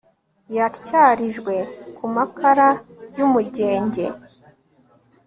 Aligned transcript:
yatyarijwe 0.55 1.55
ku 1.95 2.05
makara 2.15 2.69
y'umugenge 3.15 4.05